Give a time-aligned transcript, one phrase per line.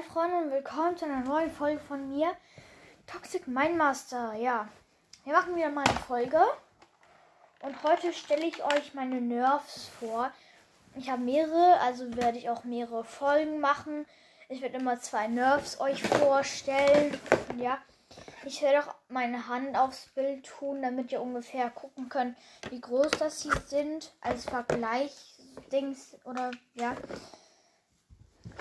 [0.00, 2.34] Hi Freunde und willkommen zu einer neuen Folge von mir.
[3.06, 4.66] Toxic Mindmaster, ja.
[5.24, 6.40] Wir machen wieder mal eine Folge.
[7.60, 10.30] Und heute stelle ich euch meine Nerfs vor.
[10.96, 14.06] Ich habe mehrere, also werde ich auch mehrere Folgen machen.
[14.48, 17.20] Ich werde immer zwei Nerfs euch vorstellen.
[17.58, 17.76] Ja.
[18.46, 22.38] Ich werde auch meine Hand aufs Bild tun, damit ihr ungefähr gucken könnt,
[22.70, 24.12] wie groß das sie sind.
[24.22, 26.96] Als Vergleich-Dings oder ja.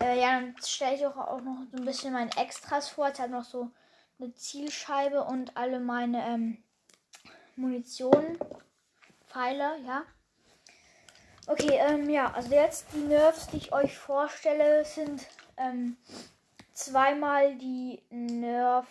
[0.00, 3.10] Äh, ja, dann stelle ich auch, auch noch so ein bisschen meine Extras vor.
[3.10, 3.70] Ich habe noch so
[4.18, 6.62] eine Zielscheibe und alle meine ähm,
[7.56, 8.38] Munition,
[9.26, 10.02] Pfeile, ja.
[11.46, 15.96] Okay, ähm, ja, also jetzt die Nerfs, die ich euch vorstelle, sind ähm,
[16.72, 18.86] zweimal die Nerf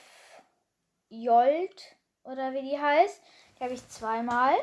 [1.09, 3.21] Jolt oder wie die heißt.
[3.59, 4.53] Die habe ich zweimal.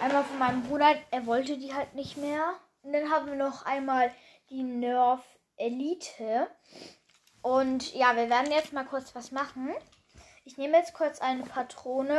[0.00, 2.54] Einmal von meinem Bruder, er wollte die halt nicht mehr.
[2.82, 4.12] Und dann haben wir noch einmal
[4.50, 5.24] die Nerf
[5.56, 6.48] Elite.
[7.42, 9.72] Und ja, wir werden jetzt mal kurz was machen.
[10.44, 12.18] Ich nehme jetzt kurz eine Patrone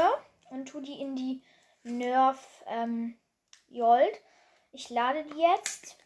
[0.49, 1.43] und tue die in die
[1.83, 3.17] Nerf ähm,
[3.67, 4.21] Jolt.
[4.71, 5.97] Ich lade die jetzt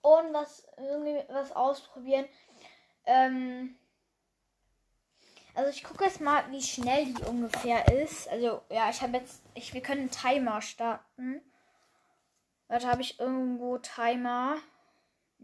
[0.00, 2.26] und was irgendwie was ausprobieren.
[3.04, 3.76] Ähm,
[5.54, 8.28] also ich gucke jetzt mal, wie schnell die ungefähr ist.
[8.28, 11.40] Also ja, ich habe jetzt, ich, wir können einen Timer starten.
[12.68, 14.56] Warte, habe ich irgendwo Timer?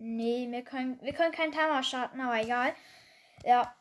[0.05, 2.75] Nee, wir können, wir können keinen Timer starten, aber egal.
[3.45, 3.72] Ja,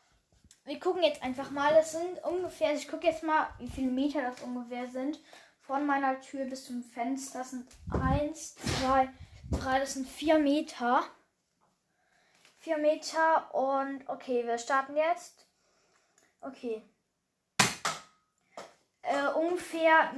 [0.66, 1.74] wir gucken jetzt einfach mal.
[1.74, 5.20] Das sind ungefähr, also ich gucke jetzt mal, wie viele Meter das ungefähr sind.
[5.62, 7.40] Von meiner Tür bis zum Fenster.
[7.40, 9.10] Das sind 1, 2,
[9.50, 11.04] 3, das sind 4 Meter.
[12.60, 15.48] 4 Meter und okay, wir starten jetzt.
[16.42, 16.84] Okay.
[19.02, 20.14] Äh, ungefähr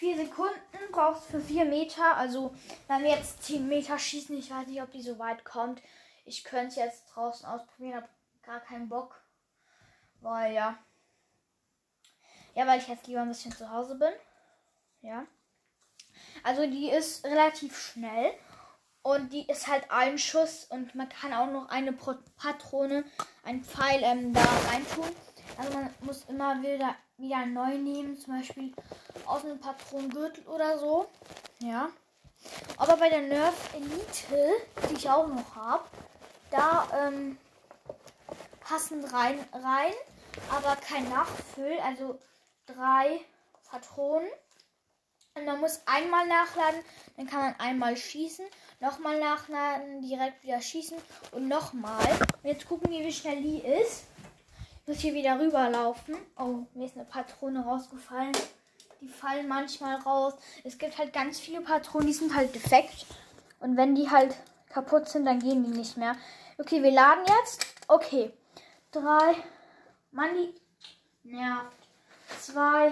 [0.00, 2.16] 0,4 Sekunden brauchst für 4 Meter.
[2.16, 2.54] Also,
[2.86, 5.82] wenn wir jetzt 10 Meter schießen, ich weiß nicht, ob die so weit kommt.
[6.24, 8.08] Ich könnte es jetzt draußen ausprobieren, habe
[8.42, 9.20] gar keinen Bock.
[10.20, 10.78] Weil ja.
[12.54, 14.12] Ja, weil ich jetzt lieber ein bisschen zu Hause bin.
[15.02, 15.26] Ja.
[16.42, 18.32] Also die ist relativ schnell.
[19.02, 23.04] Und die ist halt ein Schuss und man kann auch noch eine Patrone,
[23.42, 25.08] ein Pfeil ähm, da reintun.
[25.58, 28.72] Also man muss immer wieder, wieder neu nehmen, zum Beispiel
[29.26, 31.08] aus einem Patronengürtel oder so.
[31.58, 31.88] Ja.
[32.76, 34.52] Aber bei der Nerf Elite,
[34.88, 35.84] die ich auch noch habe,
[36.52, 37.36] da ähm,
[38.60, 39.92] passen rein, rein,
[40.50, 42.20] aber kein Nachfüll, also
[42.66, 43.20] drei
[43.68, 44.28] Patronen.
[45.34, 46.80] Und man muss einmal nachladen,
[47.16, 48.46] dann kann man einmal schießen,
[48.80, 50.98] nochmal nachladen, direkt wieder schießen
[51.32, 52.08] und nochmal.
[52.42, 54.04] Und jetzt gucken wir, wie schnell die ist.
[54.88, 56.16] Muss hier wieder rüberlaufen.
[56.38, 58.32] Oh, mir ist eine Patrone rausgefallen.
[59.02, 60.32] Die fallen manchmal raus.
[60.64, 63.04] Es gibt halt ganz viele Patronen, die sind halt defekt.
[63.60, 64.34] Und wenn die halt
[64.70, 66.16] kaputt sind, dann gehen die nicht mehr.
[66.56, 67.66] Okay, wir laden jetzt.
[67.86, 68.32] Okay.
[68.90, 69.36] Drei.
[70.10, 70.54] Mann, die
[71.22, 71.76] nervt.
[72.40, 72.86] Zwei.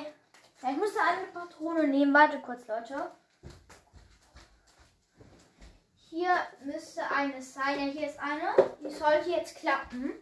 [0.63, 2.13] Ja, ich muss da eine Patrone nehmen.
[2.13, 3.11] Warte kurz, Leute.
[6.11, 6.29] Hier
[6.63, 7.79] müsste eine sein.
[7.79, 8.55] Ja, hier ist eine.
[8.83, 10.13] Die sollte jetzt klappen.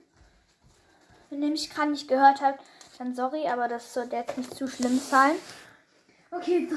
[1.34, 2.62] Wenn ihr mich gerade nicht gehört habt,
[2.96, 5.32] dann sorry, aber das sollte jetzt nicht zu schlimm sein.
[6.30, 6.76] Okay, 3,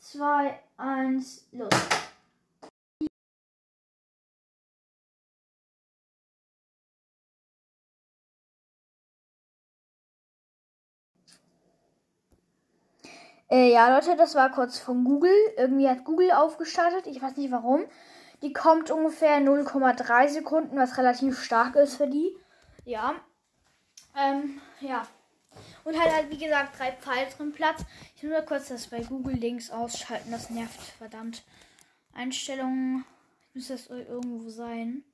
[0.00, 1.68] 2, 1, los.
[13.50, 15.30] Äh, ja, Leute, das war kurz von Google.
[15.58, 17.06] Irgendwie hat Google aufgestartet.
[17.06, 17.84] Ich weiß nicht warum.
[18.40, 22.34] Die kommt ungefähr 0,3 Sekunden, was relativ stark ist für die.
[22.86, 23.16] Ja.
[24.16, 25.06] Ähm, ja.
[25.84, 27.84] Und halt, halt, wie gesagt, drei Pfeile drin Platz.
[28.16, 30.30] Ich muss nur kurz das bei Google Links ausschalten.
[30.30, 31.44] Das nervt, verdammt.
[32.12, 33.04] Einstellungen.
[33.52, 35.04] Müsste das irgendwo sein.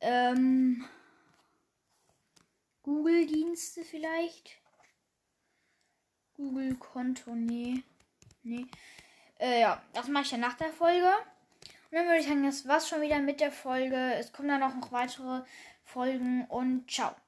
[0.00, 0.84] Ähm.
[2.82, 4.56] Google-Dienste vielleicht.
[6.36, 7.82] Google-Konto, nee.
[8.42, 8.66] Nee.
[9.38, 11.10] Äh, ja, das mache ich ja nach der Folge.
[11.90, 14.14] Und dann würde ich sagen, das war's schon wieder mit der Folge.
[14.14, 15.42] Es kommen dann auch noch weitere
[15.84, 17.14] Folgen und ciao.